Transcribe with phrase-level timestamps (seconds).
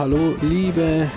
[0.00, 1.10] Hallo liebe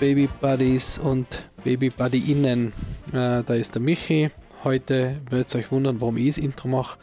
[0.00, 2.72] Baby Buddies und Baby Buddy-Innen.
[3.12, 4.30] Äh, da ist der Michi.
[4.64, 6.98] Heute wird ihr euch wundern, warum ich das Intro mache.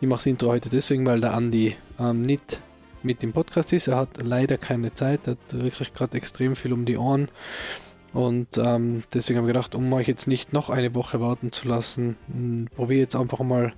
[0.00, 2.60] Ich mache das Intro heute deswegen, weil der Andi ähm, nicht
[3.02, 3.88] mit dem Podcast ist.
[3.88, 7.28] Er hat leider keine Zeit, er hat wirklich gerade extrem viel um die Ohren.
[8.12, 11.66] Und ähm, deswegen habe ich gedacht, um euch jetzt nicht noch eine Woche warten zu
[11.66, 13.72] lassen, hm, probiere jetzt einfach mal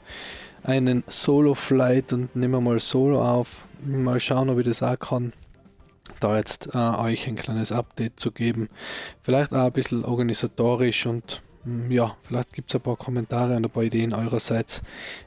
[0.63, 3.65] einen Solo-Flight und nehme mal Solo auf.
[3.87, 5.33] Mal schauen, ob ich das auch kann
[6.25, 8.69] da jetzt äh, euch ein kleines Update zu geben.
[9.23, 13.65] Vielleicht auch ein bisschen organisatorisch und hm, ja, vielleicht gibt es ein paar Kommentare und
[13.65, 14.83] ein paar Ideen eurerseits,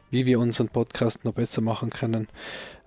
[0.09, 2.27] wie wir unseren Podcast noch besser machen können.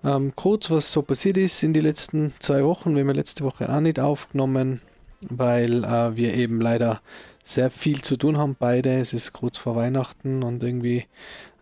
[0.03, 2.95] Ähm, kurz, was so passiert ist in den letzten zwei Wochen.
[2.95, 4.81] Wir haben letzte Woche auch nicht aufgenommen,
[5.21, 7.01] weil äh, wir eben leider
[7.43, 8.99] sehr viel zu tun haben, beide.
[8.99, 11.05] Es ist kurz vor Weihnachten und irgendwie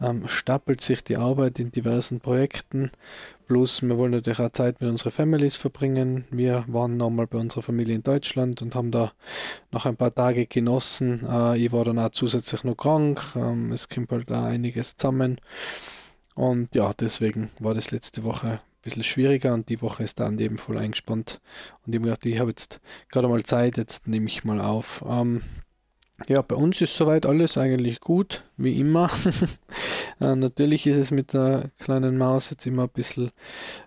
[0.01, 2.91] ähm, stapelt sich die Arbeit in diversen Projekten.
[3.49, 6.23] Plus, wir wollen natürlich auch Zeit mit unseren Families verbringen.
[6.29, 9.11] Wir waren nochmal bei unserer Familie in Deutschland und haben da
[9.71, 11.27] noch ein paar Tage genossen.
[11.27, 13.19] Äh, ich war dann auch zusätzlich noch krank.
[13.35, 15.41] Ähm, es kommt halt da einiges zusammen.
[16.35, 20.37] Und ja, deswegen war das letzte Woche ein bisschen schwieriger und die Woche ist dann
[20.37, 21.41] eben voll eingespannt.
[21.87, 25.03] Und ich habe gedacht, ich habe jetzt gerade mal Zeit, jetzt nehme ich mal auf.
[25.09, 25.41] Ähm,
[26.27, 29.09] ja, bei uns ist soweit alles eigentlich gut, wie immer.
[30.19, 33.31] äh, natürlich ist es mit der kleinen Maus jetzt immer ein bisschen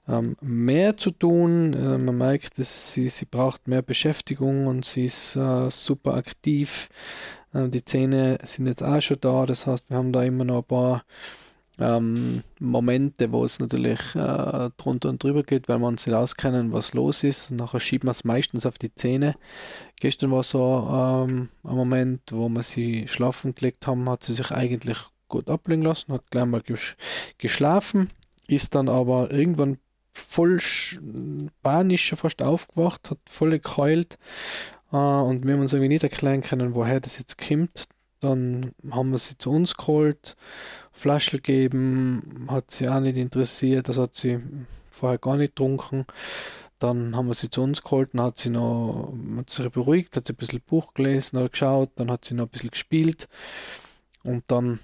[0.09, 1.75] ähm, mehr zu tun.
[1.75, 6.89] Äh, man merkt, dass sie, sie braucht mehr Beschäftigung und sie ist äh, super aktiv.
[7.53, 10.59] Äh, die Zähne sind jetzt auch schon da, das heißt, wir haben da immer noch
[10.59, 11.05] ein paar
[11.79, 16.73] ähm, Momente, wo es natürlich äh, drunter und drüber geht, weil wir uns nicht auskennen,
[16.73, 17.51] was los ist.
[17.51, 19.35] Und nachher schieben wir es meistens auf die Zähne.
[20.01, 24.51] Gestern war so ähm, ein Moment, wo wir sie schlafen gelegt haben, hat sie sich
[24.51, 24.99] eigentlich
[25.29, 26.95] gut ablegen lassen, hat gleich mal ges
[27.39, 28.11] geschlafen,
[28.47, 29.79] ist dann aber irgendwann
[30.13, 30.61] voll
[31.63, 34.19] panisch fast aufgewacht, hat voll geheult
[34.93, 37.87] äh, und wir haben uns irgendwie nicht erklären können, woher das jetzt kommt.
[38.23, 40.37] Dann haben wir sie zu uns geholt
[40.93, 44.39] Flaschel geben, hat sie auch nicht interessiert, das hat sie
[44.91, 46.07] vorher gar nicht getrunken.
[46.79, 50.27] Dann haben wir sie zu uns geholt, dann hat sie noch hat sich beruhigt, hat
[50.27, 53.29] sie ein bisschen Buch gelesen oder geschaut, dann hat sie noch ein bisschen gespielt
[54.23, 54.79] und dann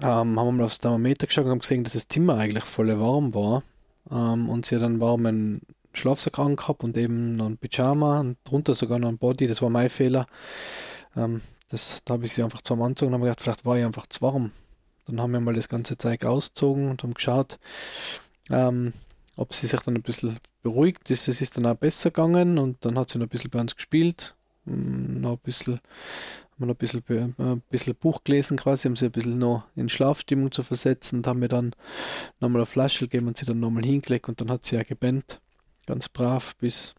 [0.00, 2.98] ähm, haben wir mal aufs Thermometer geschaut und haben gesehen, dass das Zimmer eigentlich voll
[2.98, 3.62] warm war
[4.10, 5.60] ähm, und sie hat einen warmen
[5.92, 9.68] Schlafsack angehabt und eben noch ein Pyjama und drunter sogar noch ein Body, das war
[9.68, 10.26] mein Fehler.
[11.16, 13.84] Ähm, das, da habe ich sie einfach zum Anzug und habe gedacht, vielleicht war ich
[13.84, 14.52] einfach zu warm.
[15.06, 17.58] Dann haben wir mal das ganze Zeug ausgezogen und haben geschaut,
[18.50, 18.92] ähm,
[19.36, 21.28] ob sie sich dann ein bisschen beruhigt ist.
[21.28, 23.74] Es ist dann auch besser gegangen und dann hat sie noch ein bisschen bei uns
[23.76, 24.34] gespielt.
[24.64, 25.80] Mm, noch ein bisschen,
[26.54, 29.64] haben noch ein bisschen, äh, ein bisschen Buch gelesen quasi, um sie ein bisschen noch
[29.76, 31.74] in Schlafstimmung zu versetzen und haben mir dann
[32.40, 35.40] nochmal eine Flasche gegeben und sie dann nochmal hingelegt und dann hat sie ja gebannt.
[35.86, 36.94] Ganz brav bis,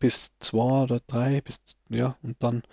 [0.00, 1.60] bis zwei oder drei, bis,
[1.90, 2.64] ja, und dann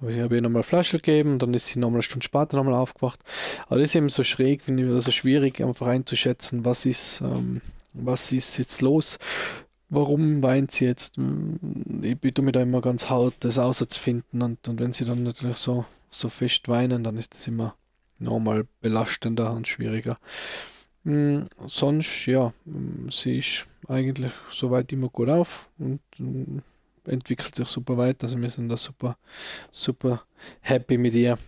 [0.00, 2.74] aber ich habe ihr nochmal Flasche gegeben, dann ist sie nochmal eine Stunde später nochmal
[2.74, 3.20] aufgewacht.
[3.66, 7.60] Aber das ist eben so schräg, finde ich, also schwierig einfach einzuschätzen, was ist, ähm,
[7.94, 9.18] was ist jetzt los.
[9.90, 11.16] Warum weint sie jetzt?
[11.16, 11.58] Hm,
[12.02, 15.56] ich bitte mir da immer ganz haut, das auszufinden und, und wenn sie dann natürlich
[15.56, 17.74] so, so fest weinen, dann ist das immer
[18.18, 20.18] nochmal belastender und schwieriger.
[21.04, 26.62] Mhm, sonst, ja, hm, sie ist eigentlich soweit immer gut auf und hm,
[27.08, 28.22] entwickelt sich super weit.
[28.22, 29.16] Also wir sind da super,
[29.70, 30.22] super
[30.60, 31.38] happy mit ihr.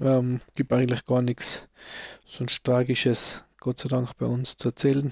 [0.00, 1.68] Ähm, gibt eigentlich gar nichts
[2.24, 5.08] sonst Tragisches, Gott sei Dank, bei uns zu erzählen.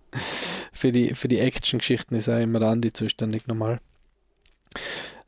[0.72, 3.80] für die, für die Action-Geschichten ist auch immer der Andi zuständig normal.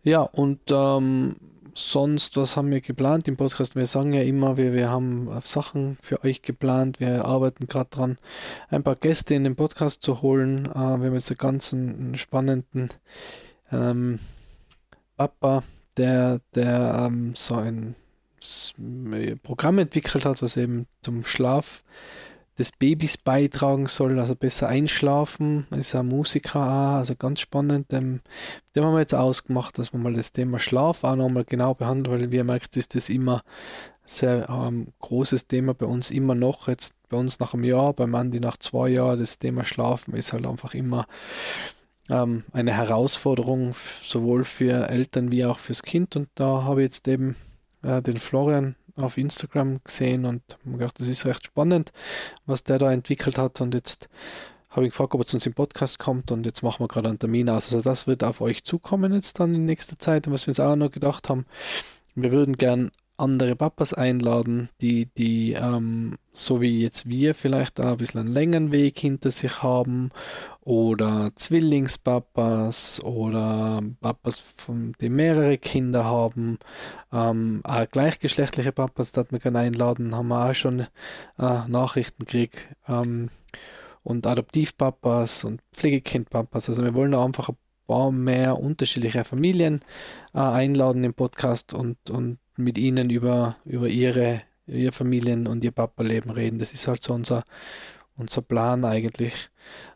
[0.03, 1.37] Ja, und ähm,
[1.75, 3.77] sonst, was haben wir geplant im Podcast?
[3.77, 7.01] Wir sagen ja immer, wir, wir haben Sachen für euch geplant.
[7.01, 8.19] Wir arbeiten gerade dran,
[8.69, 10.67] ein paar Gäste in den Podcast zu holen.
[10.67, 12.91] Äh, wir haben jetzt einen ganzen spannenden
[13.73, 14.19] ähm,
[15.17, 15.63] Papa,
[15.97, 17.95] der, der ähm, so ein
[19.43, 21.83] Programm entwickelt hat, was eben zum Schlaf
[22.59, 27.93] des Babys beitragen soll, also besser einschlafen, ist ein Musiker also ganz spannend.
[27.93, 28.21] Dem,
[28.75, 32.21] dem haben wir jetzt ausgemacht, dass wir mal das Thema Schlaf auch nochmal genau behandeln,
[32.21, 33.43] weil wie ihr merkt, ist das immer
[34.05, 36.67] sehr ähm, großes Thema bei uns immer noch.
[36.67, 40.33] Jetzt bei uns nach einem Jahr, beim Andi nach zwei Jahren, das Thema Schlafen ist
[40.33, 41.07] halt einfach immer
[42.11, 46.17] ähm, eine Herausforderung sowohl für Eltern wie auch fürs Kind.
[46.17, 47.37] Und da habe ich jetzt eben
[47.83, 51.93] äh, den Florian auf Instagram gesehen und mir gedacht, das ist recht spannend,
[52.47, 53.61] was der da entwickelt hat.
[53.61, 54.09] Und jetzt
[54.71, 57.09] habe ich gefragt, ob er zu uns im Podcast kommt und jetzt machen wir gerade
[57.09, 57.73] einen Termin aus.
[57.73, 60.27] Also das wird auf euch zukommen jetzt dann in nächster Zeit.
[60.27, 61.47] Und was wir uns auch noch gedacht haben,
[62.15, 67.93] wir würden gern andere Papas einladen, die, die ähm, so wie jetzt wir vielleicht auch
[67.93, 70.11] ein bisschen einen längeren Weg hinter sich haben
[70.61, 76.59] oder Zwillingspapas oder Papas, von, die mehrere Kinder haben,
[77.13, 80.87] ähm, auch gleichgeschlechtliche Papas, das man kann einladen, haben wir auch schon äh,
[81.39, 83.31] Nachrichten gekriegt ähm,
[84.05, 86.69] und Adoptivpapas und Pflegekindpapas.
[86.69, 87.57] Also wir wollen da einfach ein
[87.89, 89.81] paar mehr unterschiedliche Familien
[90.35, 95.71] äh, einladen im Podcast und, und mit ihnen über, über ihre, ihr Familien- und ihr
[95.71, 96.59] Papa-Leben reden.
[96.59, 97.45] Das ist halt so unser,
[98.17, 99.51] unser Plan eigentlich.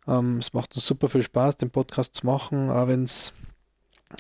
[0.06, 3.34] Ähm, es macht uns super viel Spaß, den Podcast zu machen, auch wenn es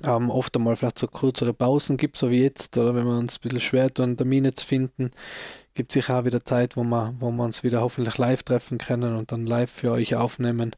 [0.04, 3.36] ähm, oft einmal vielleicht so kürzere Pausen gibt, so wie jetzt, oder wenn wir uns
[3.36, 5.10] ein bisschen schwer tun, Termine zu finden,
[5.74, 8.78] gibt es sicher auch wieder Zeit, wo wir, wo wir uns wieder hoffentlich live treffen
[8.78, 10.74] können und dann live für euch aufnehmen.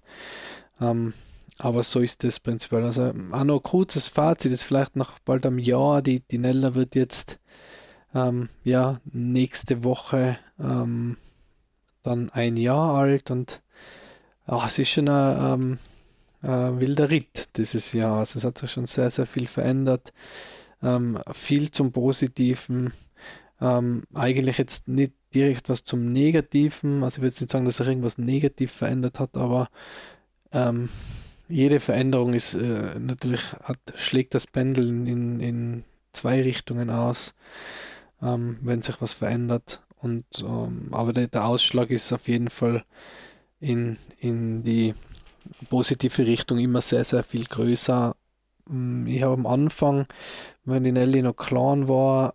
[0.81, 1.15] Ähm,
[1.59, 2.85] aber so ist das prinzipiell.
[2.85, 6.75] Also auch noch ein kurzes Fazit, ist vielleicht nach bald einem Jahr, die, die Nella
[6.75, 7.39] wird jetzt
[8.15, 11.17] ähm, ja nächste Woche ähm,
[12.03, 13.63] dann ein Jahr alt und
[14.47, 15.79] ach, es ist schon ein, ähm,
[16.43, 18.19] ein wilder Ritt dieses Jahr.
[18.19, 20.13] Also es hat sich schon sehr, sehr viel verändert.
[20.83, 22.93] Ähm, viel zum Positiven.
[23.61, 27.03] Ähm, eigentlich jetzt nicht direkt was zum Negativen.
[27.03, 29.69] Also ich würde jetzt nicht sagen, dass sich irgendwas negativ verändert hat, aber
[30.53, 30.91] ähm,
[31.49, 37.35] jede Veränderung ist äh, natürlich, hat, schlägt das Pendel in, in zwei Richtungen aus,
[38.23, 39.83] ähm, wenn sich was verändert.
[39.99, 42.85] Und, ähm, aber der, der, Ausschlag ist auf jeden Fall
[43.61, 44.95] in, in die
[45.71, 48.15] positive Richtung immer sehr, sehr viel größer.
[48.67, 50.07] Mm, ich habe am Anfang,
[50.65, 52.35] wenn die Nelly noch klein war,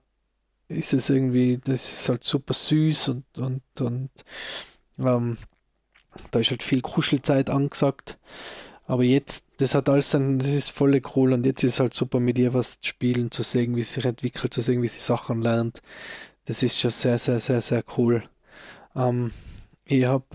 [0.68, 4.10] ist es irgendwie, das ist halt super süß und, und, und
[5.00, 5.38] ähm,
[6.32, 8.20] da ist halt viel Kuschelzeit angesagt.
[8.90, 11.94] Aber jetzt, das hat alles ein, das ist voll cool und jetzt ist es halt
[11.94, 14.88] super mit ihr was zu spielen, zu sehen, wie sie sich entwickelt, zu sehen, wie
[14.88, 15.84] sie Sachen lernt.
[16.46, 18.24] Das ist schon sehr, sehr, sehr, sehr cool.
[18.96, 19.32] Ähm,
[19.86, 20.26] ich habe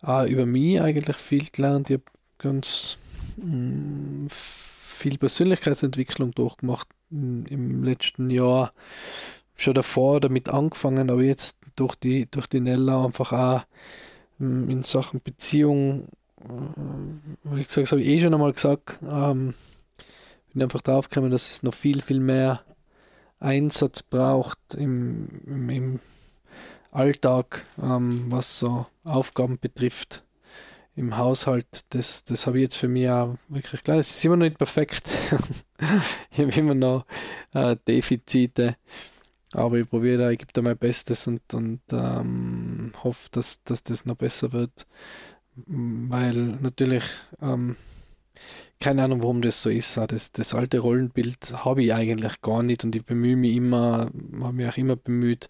[0.00, 1.90] auch über mich eigentlich viel gelernt.
[1.90, 2.04] Ich habe
[2.38, 2.96] ganz
[3.36, 8.72] mm, viel Persönlichkeitsentwicklung durchgemacht im, im letzten Jahr.
[9.54, 13.62] Schon davor damit angefangen, aber jetzt durch die, durch die Nella einfach auch
[14.38, 16.08] mm, in Sachen Beziehung
[17.44, 19.54] wie gesagt, das habe ich eh schon einmal gesagt, ähm,
[20.52, 22.62] bin einfach drauf gekommen, dass es noch viel, viel mehr
[23.40, 26.00] Einsatz braucht im, im, im
[26.90, 30.24] Alltag, ähm, was so Aufgaben betrifft
[30.94, 31.84] im Haushalt.
[31.90, 33.98] Das, das habe ich jetzt für mich auch wirklich klar.
[33.98, 35.08] Es ist immer noch nicht perfekt.
[36.30, 37.06] ich habe immer noch
[37.54, 38.76] äh, Defizite.
[39.54, 43.84] Aber ich probiere da, ich gebe da mein Bestes und, und ähm, hoffe, dass, dass
[43.84, 44.86] das noch besser wird
[45.56, 47.04] weil natürlich,
[47.40, 47.76] ähm,
[48.80, 49.96] keine Ahnung, warum das so ist.
[49.96, 54.10] Das, das alte Rollenbild habe ich eigentlich gar nicht und ich bemühe mich immer,
[54.40, 55.48] habe mich auch immer bemüht,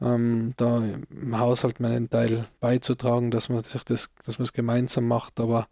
[0.00, 5.08] ähm, da im Haushalt meinen Teil beizutragen, dass man sich das, dass man es gemeinsam
[5.08, 5.68] macht, aber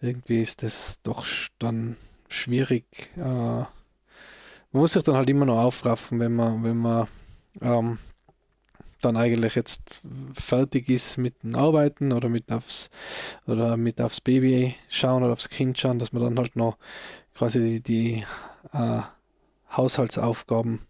[0.00, 1.26] irgendwie ist das doch
[1.58, 1.96] dann
[2.28, 2.84] schwierig.
[3.16, 3.70] Äh, man
[4.72, 7.08] muss sich dann halt immer noch aufraffen, wenn man, wenn man
[7.62, 7.98] ähm,
[9.06, 10.00] dann eigentlich jetzt
[10.34, 12.90] fertig ist mit dem Arbeiten oder mit aufs
[13.46, 16.76] oder mit aufs Baby schauen oder aufs Kind schauen, dass man dann halt noch
[17.34, 18.24] quasi die, die
[18.72, 19.00] äh,
[19.70, 20.80] Haushaltsaufgaben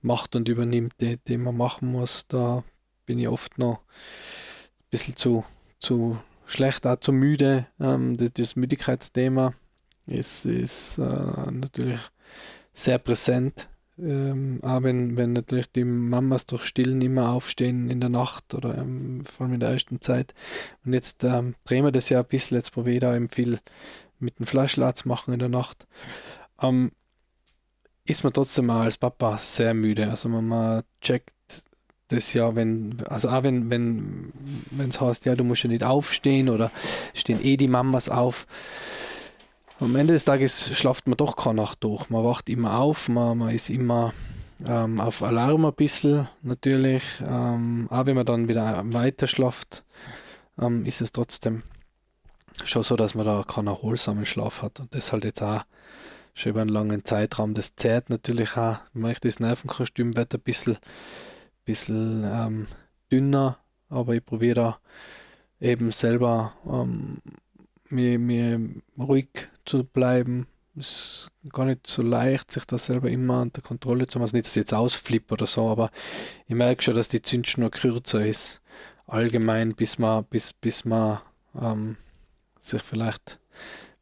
[0.00, 2.26] macht und übernimmt, die, die man machen muss.
[2.28, 2.62] Da
[3.04, 5.44] bin ich oft noch ein bisschen zu,
[5.78, 7.66] zu schlecht, auch zu müde.
[7.80, 9.54] Ähm, das, Müdigkeitsthema
[10.06, 12.00] ist, ist äh, natürlich
[12.72, 13.68] sehr präsent
[13.98, 18.78] ähm, auch wenn, wenn natürlich die Mamas durch Stillen immer aufstehen in der Nacht oder
[18.78, 20.34] ähm, vor allem in der ersten Zeit.
[20.84, 23.60] Und jetzt ähm, drehen wir das ja ein bisschen, jetzt probiere ich da eben viel
[24.18, 25.86] mit dem Fleischlatz machen in der Nacht.
[26.60, 26.92] Ähm,
[28.04, 30.10] ist man trotzdem auch als Papa sehr müde.
[30.10, 31.34] Also man, man checkt
[32.08, 34.32] das ja, wenn, also auch wenn, wenn,
[34.70, 36.72] wenn es heißt, ja, du musst ja nicht aufstehen oder
[37.14, 38.46] stehen eh die Mamas auf
[39.80, 42.10] am Ende des Tages schlaft man doch keine Nacht durch.
[42.10, 44.12] Man wacht immer auf, man, man ist immer
[44.66, 47.02] ähm, auf Alarm ein bisschen natürlich.
[47.26, 49.84] Ähm, auch wenn man dann wieder weiter schlaft,
[50.60, 51.62] ähm, ist es trotzdem
[52.64, 54.80] schon so, dass man da keinen erholsamen Schlaf hat.
[54.80, 55.64] Und das halt jetzt auch
[56.34, 57.54] schon über einen langen Zeitraum.
[57.54, 58.78] Das zählt natürlich auch.
[58.92, 60.76] Man das Nervenkostüm wird ein bisschen,
[61.64, 62.66] bisschen ähm,
[63.10, 63.58] dünner,
[63.88, 64.78] aber ich probiere da
[65.58, 67.18] eben selber ähm,
[67.92, 68.60] mir, mir
[68.98, 70.46] ruhig zu bleiben.
[70.76, 74.30] Es ist gar nicht so leicht, sich das selber immer unter Kontrolle zu machen.
[74.34, 75.90] Nicht, dass ich jetzt ausflippe oder so, aber
[76.46, 78.60] ich merke schon, dass die Zündschnur kürzer ist.
[79.06, 81.20] Allgemein, bis man, bis, bis man
[81.60, 81.96] ähm,
[82.60, 83.40] sich vielleicht,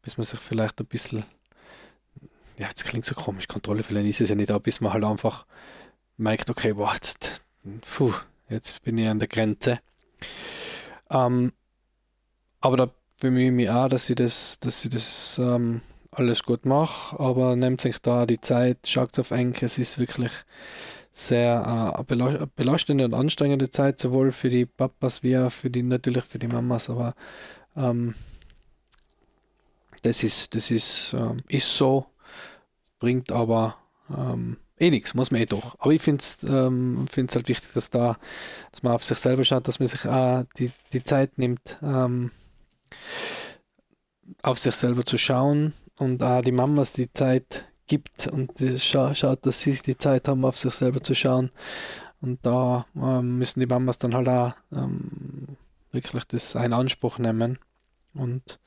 [0.02, 1.24] bis man sich vielleicht ein bisschen,
[2.58, 5.04] ja, jetzt klingt so komisch, Kontrolle vielleicht ist es ja nicht, aber bis man halt
[5.04, 5.46] einfach
[6.18, 7.42] merkt, okay, boah, jetzt,
[7.96, 8.12] puh,
[8.48, 9.80] jetzt bin ich an der Grenze.
[11.10, 11.52] Ähm,
[12.60, 16.64] aber da bemühe ich mich auch, dass ich das, dass ich das ähm, alles gut
[16.66, 20.32] mache, aber nehmt sich da die Zeit, schaut auf Enke, es ist wirklich
[21.12, 26.24] sehr äh, belastende und anstrengende Zeit, sowohl für die Papas wie auch für die, natürlich
[26.24, 27.14] für die Mamas, aber
[27.76, 28.14] ähm,
[30.02, 32.06] das ist, das ist, äh, ist so,
[33.00, 33.76] bringt aber
[34.16, 35.76] ähm, eh nichts, muss man eh doch.
[35.80, 38.16] Aber ich finde es ähm, halt wichtig, dass da,
[38.70, 42.30] dass man auf sich selber schaut, dass man sich auch die, die Zeit nimmt, ähm,
[44.42, 49.44] auf sich selber zu schauen und auch die Mamas die Zeit gibt und scha schaut,
[49.46, 51.50] dass sie die Zeit haben, auf sich selber zu schauen.
[52.20, 55.56] Und da ähm, müssen die Mamas dann halt auch ähm,
[55.92, 57.58] wirklich das in Anspruch nehmen
[58.14, 58.58] und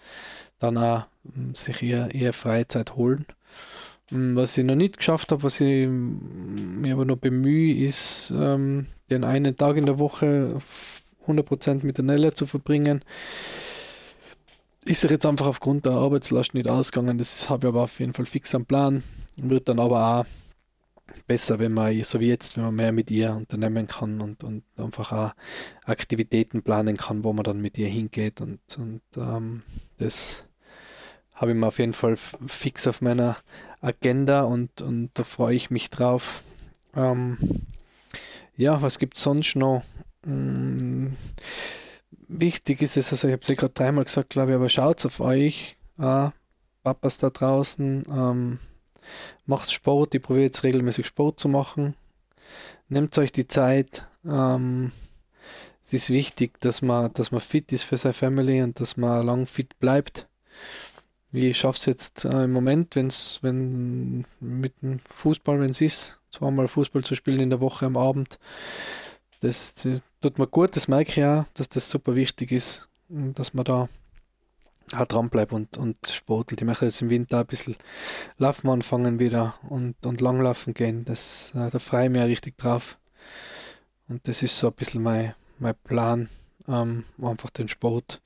[0.59, 3.25] dann auch ähm, sich ihr, ihr Freizeit holen.
[4.11, 8.87] Ähm, was ich noch nicht geschafft habe, was ich mir aber noch bemühe, ist, ähm,
[9.09, 10.61] den einen Tag in der Woche
[11.27, 13.03] 100% mit der Nelle zu verbringen
[14.85, 17.17] ist sich jetzt einfach aufgrund der Arbeitslast nicht ausgegangen.
[17.17, 19.03] Das habe ich aber auf jeden Fall fix am Plan.
[19.37, 20.25] Wird dann aber auch
[21.27, 24.63] besser, wenn man, so wie jetzt, wenn man mehr mit ihr unternehmen kann und, und
[24.77, 25.31] einfach auch
[25.85, 28.41] Aktivitäten planen kann, wo man dann mit ihr hingeht.
[28.41, 29.61] Und, und ähm,
[29.97, 30.45] das
[31.33, 33.37] habe ich mir auf jeden Fall fix auf meiner
[33.81, 36.43] Agenda und, und da freue ich mich drauf.
[36.95, 37.37] Ähm,
[38.55, 39.83] ja, was gibt es sonst noch?
[40.23, 41.15] Hm,
[42.27, 45.05] wichtig ist es, also ich habe es ja gerade dreimal gesagt, glaube ich, aber schaut
[45.05, 46.29] auf euch, äh,
[46.83, 48.59] Papas da draußen, ähm,
[49.45, 51.95] macht Sport, ich probiere jetzt regelmäßig Sport zu machen,
[52.89, 54.91] nehmt euch die Zeit, ähm,
[55.83, 59.25] es ist wichtig, dass man, dass man fit ist für seine Family und dass man
[59.25, 60.27] lang fit bleibt.
[61.33, 66.19] Ich schaffe es jetzt äh, im Moment, wenn's, wenn mit dem Fußball, wenn es ist,
[66.29, 68.37] zweimal Fußball zu spielen in der Woche am Abend,
[69.41, 73.53] das, das, tut mir gut, das merke ich auch, dass das super wichtig ist, dass
[73.53, 73.89] man da
[74.93, 76.61] auch dran bleibt und, und sportelt.
[76.61, 77.75] Ich möchte jetzt im Winter ein bisschen
[78.37, 81.05] Laufen anfangen wieder und, und Langlaufen gehen.
[81.05, 82.97] Das, äh, da freue ich mich richtig drauf.
[84.07, 86.29] Und das ist so ein bisschen mein, mein Plan,
[86.67, 88.21] ähm, einfach den Sport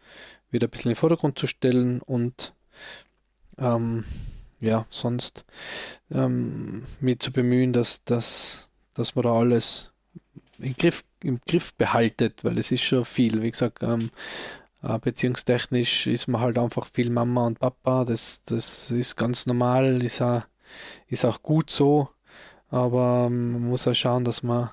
[0.49, 2.53] wieder ein bisschen in den Vordergrund zu stellen und
[3.57, 4.03] ähm,
[4.59, 5.45] ja, sonst
[6.11, 9.91] ähm, mich zu bemühen, dass, dass, dass wir da alles
[10.59, 13.41] im Griff, im Griff behaltet, weil es ist schon viel.
[13.41, 14.11] Wie gesagt, ähm,
[14.81, 18.05] äh, beziehungstechnisch ist man halt einfach viel Mama und Papa.
[18.05, 20.43] Das, das ist ganz normal, ist auch,
[21.07, 22.09] ist auch gut so.
[22.69, 24.69] Aber ähm, man muss auch schauen, dass man,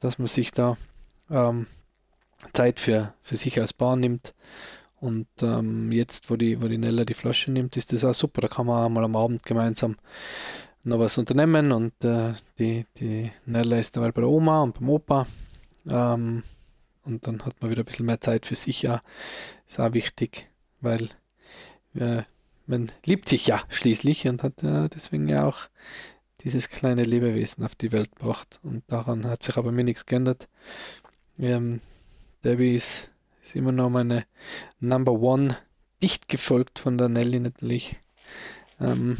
[0.00, 0.76] dass man sich da
[1.30, 1.66] ähm,
[2.52, 4.34] Zeit für, für sich als Paar nimmt.
[4.98, 8.40] Und ähm, jetzt, wo die, wo die Nella die Flasche nimmt, ist das auch super.
[8.40, 9.96] Da kann man auch mal am Abend gemeinsam
[10.86, 14.88] noch was unternehmen und äh, die, die Nella ist dabei bei der Oma und beim
[14.88, 15.26] Opa.
[15.90, 16.44] Ähm,
[17.04, 18.82] und dann hat man wieder ein bisschen mehr Zeit für sich.
[18.82, 19.02] Ja,
[19.66, 20.48] ist auch wichtig,
[20.80, 21.08] weil
[21.94, 22.22] äh,
[22.66, 25.68] man liebt sich ja schließlich und hat äh, deswegen ja auch
[26.42, 28.60] dieses kleine Lebewesen auf die Welt gebracht.
[28.62, 30.48] Und daran hat sich aber mir nichts geändert.
[31.38, 31.80] Ähm,
[32.44, 33.10] Debbie ist,
[33.42, 34.24] ist immer noch meine
[34.78, 35.56] Number One,
[36.02, 37.96] dicht gefolgt von der Nelly natürlich.
[38.80, 39.16] Ähm,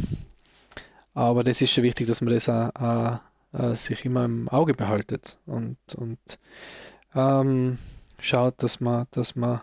[1.17, 3.21] aber das ist schon wichtig, dass man das auch, auch,
[3.53, 6.19] auch sich immer im Auge behaltet und, und
[7.15, 7.79] ähm,
[8.19, 9.63] schaut, dass man, dass man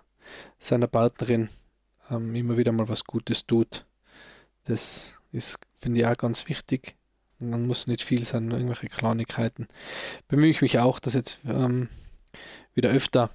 [0.57, 1.49] seiner Partnerin
[2.09, 3.85] ähm, immer wieder mal was Gutes tut.
[4.63, 6.95] Das ist, finde ich, auch ganz wichtig.
[7.37, 9.67] Man muss nicht viel sein, irgendwelche Kleinigkeiten.
[10.27, 11.87] Bemühe ich mich auch, das jetzt ähm,
[12.73, 13.29] wieder öfter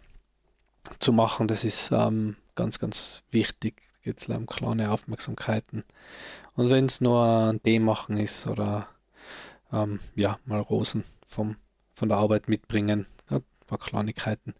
[0.99, 1.47] zu machen.
[1.47, 3.81] Das ist ähm, ganz, ganz wichtig.
[4.09, 5.85] Geht es um kleine Aufmerksamkeiten.
[6.57, 7.23] Und wenn es nur
[7.53, 8.89] ein Tee machen ist oder
[9.71, 11.57] ähm, ja, mal Rosen vom,
[11.95, 14.55] von der Arbeit mitbringen, ja, paar Kleinigkeiten.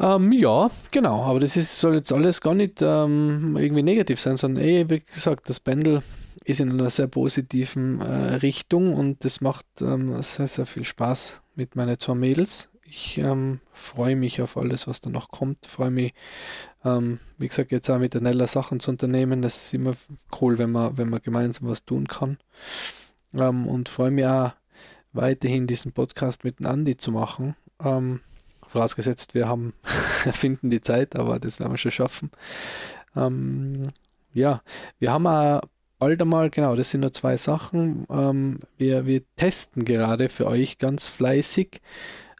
[0.00, 4.36] Ähm, ja, genau, aber das ist, soll jetzt alles gar nicht ähm, irgendwie negativ sein,
[4.36, 6.02] sondern eh, wie gesagt, das Pendel
[6.42, 11.42] ist in einer sehr positiven äh, Richtung und das macht ähm, sehr, sehr viel Spaß
[11.54, 12.70] mit meinen zwei Mädels.
[12.88, 15.66] Ich ähm, freue mich auf alles, was da noch kommt.
[15.66, 16.14] Freue mich,
[16.84, 19.42] ähm, wie gesagt, jetzt auch mit der Nella Sachen zu unternehmen.
[19.42, 19.94] Das ist immer
[20.40, 22.38] cool, wenn man, wenn man gemeinsam was tun kann.
[23.34, 24.52] Ähm, und freue mich auch
[25.12, 27.56] weiterhin diesen Podcast mit dem Andi zu machen.
[27.82, 28.20] Ähm,
[28.68, 29.72] vorausgesetzt, wir haben
[30.32, 32.30] finden die Zeit, aber das werden wir schon schaffen.
[33.16, 33.82] Ähm,
[34.32, 34.62] ja,
[34.98, 35.62] wir haben auch
[35.98, 38.06] bald einmal, genau, das sind nur zwei Sachen.
[38.10, 41.80] Ähm, wir, wir testen gerade für euch ganz fleißig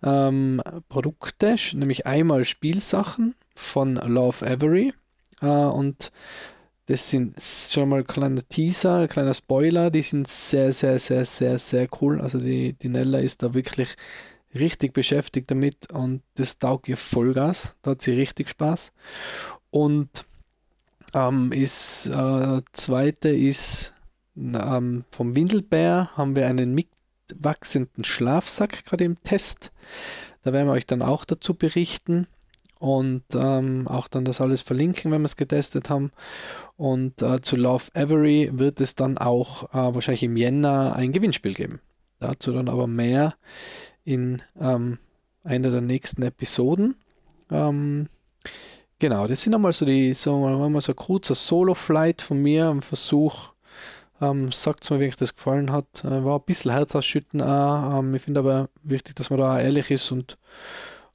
[0.03, 4.93] ähm, Produkte, nämlich einmal Spielsachen von Love Avery
[5.41, 6.12] äh, und
[6.87, 9.91] Das sind schon mal ein kleiner Teaser, ein kleiner Spoiler.
[9.91, 12.21] Die sind sehr, sehr, sehr, sehr, sehr cool.
[12.21, 13.97] Also die, die Nella ist da wirklich
[14.55, 17.76] richtig beschäftigt damit und das taugt ihr Vollgas.
[17.83, 18.93] Da hat sie richtig Spaß.
[19.71, 20.26] Und
[21.15, 23.95] ähm, ist äh, zweite ist
[24.37, 26.75] ähm, vom Windelbär haben wir einen
[27.30, 29.73] mitwachsenden Schlafsack gerade im Test.
[30.42, 32.28] Da werden wir euch dann auch dazu berichten
[32.78, 36.12] und ähm, auch dann das alles verlinken, wenn wir es getestet haben.
[36.76, 41.54] Und äh, zu Love Avery wird es dann auch äh, wahrscheinlich im Jänner ein Gewinnspiel
[41.54, 41.80] geben.
[42.21, 43.35] Dazu dann aber mehr
[44.04, 44.99] in ähm,
[45.42, 46.97] einer der nächsten Episoden.
[47.50, 48.09] Ähm,
[48.99, 52.83] genau, das sind einmal so die, so mal so ein kurzer Solo-Flight von mir, ein
[52.83, 53.52] Versuch.
[54.21, 56.05] Ähm, Sagt es mir, wie euch das gefallen hat.
[56.05, 57.99] Äh, war ein bisschen Herz ausschütten auch.
[57.99, 60.39] Ähm, ich finde aber wichtig, dass man da ehrlich ist und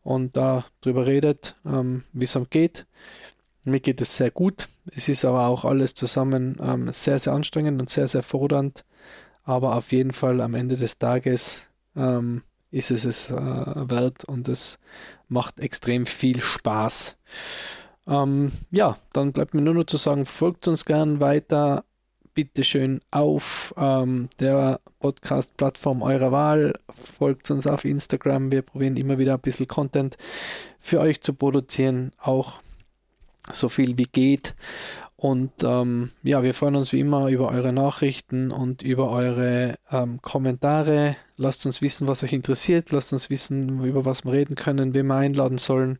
[0.03, 2.85] und da drüber redet, ähm, wie es ihm geht.
[3.63, 4.67] Mir geht es sehr gut.
[4.91, 8.83] Es ist aber auch alles zusammen ähm, sehr, sehr anstrengend und sehr, sehr fordernd.
[9.43, 14.47] Aber auf jeden Fall am Ende des Tages ähm, ist es es äh, wert und
[14.47, 14.79] es
[15.27, 17.17] macht extrem viel Spaß.
[18.07, 21.83] Ähm, ja, dann bleibt mir nur noch zu sagen, folgt uns gern weiter,
[22.33, 26.73] bitte schön auf ähm, der Podcast-Plattform eurer Wahl.
[27.17, 28.51] Folgt uns auf Instagram.
[28.51, 30.17] Wir probieren immer wieder ein bisschen Content
[30.79, 32.61] für euch zu produzieren, auch
[33.51, 34.55] so viel wie geht.
[35.17, 40.19] Und ähm, ja, wir freuen uns wie immer über eure Nachrichten und über eure ähm,
[40.23, 41.15] Kommentare.
[41.37, 42.91] Lasst uns wissen, was euch interessiert.
[42.91, 45.99] Lasst uns wissen, über was wir reden können, wen wir einladen sollen.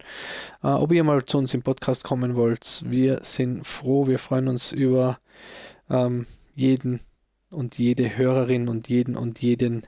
[0.64, 2.84] Äh, ob ihr mal zu uns im Podcast kommen wollt.
[2.88, 4.08] Wir sind froh.
[4.08, 5.20] Wir freuen uns über
[5.92, 7.02] ähm, jeden
[7.52, 9.86] und jede Hörerin und jeden und jeden,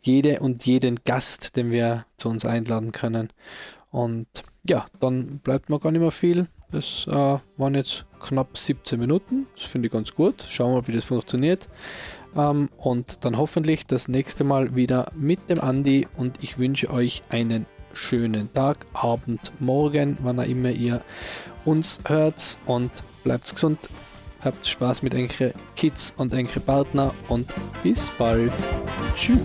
[0.00, 3.28] jede und jeden Gast, den wir zu uns einladen können.
[3.90, 4.26] Und
[4.64, 6.48] ja, dann bleibt mir gar nicht mehr viel.
[6.70, 9.46] Das äh, waren jetzt knapp 17 Minuten.
[9.54, 10.44] Das finde ich ganz gut.
[10.48, 11.68] Schauen wir mal, wie das funktioniert.
[12.36, 17.22] Ähm, und dann hoffentlich das nächste Mal wieder mit dem Andi und ich wünsche euch
[17.30, 21.02] einen schönen Tag, Abend, Morgen, wann auch immer ihr
[21.64, 22.90] uns hört und
[23.24, 23.78] bleibt gesund.
[24.40, 28.52] Habt Spaß mit eure Kids und eure Partner und bis bald.
[29.14, 29.38] Tschüss.